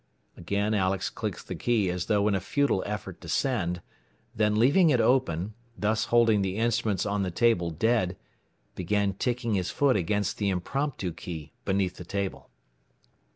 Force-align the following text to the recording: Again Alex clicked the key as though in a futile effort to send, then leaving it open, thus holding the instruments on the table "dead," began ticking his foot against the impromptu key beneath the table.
Again 0.35 0.73
Alex 0.73 1.11
clicked 1.11 1.47
the 1.47 1.53
key 1.53 1.91
as 1.91 2.07
though 2.07 2.27
in 2.27 2.33
a 2.33 2.39
futile 2.39 2.81
effort 2.87 3.21
to 3.21 3.29
send, 3.29 3.83
then 4.33 4.55
leaving 4.55 4.89
it 4.89 4.99
open, 4.99 5.53
thus 5.77 6.05
holding 6.05 6.41
the 6.41 6.57
instruments 6.57 7.05
on 7.05 7.21
the 7.21 7.29
table 7.29 7.69
"dead," 7.69 8.17
began 8.73 9.13
ticking 9.13 9.53
his 9.53 9.69
foot 9.69 9.95
against 9.95 10.39
the 10.39 10.49
impromptu 10.49 11.13
key 11.13 11.51
beneath 11.65 11.97
the 11.97 12.03
table. 12.03 12.49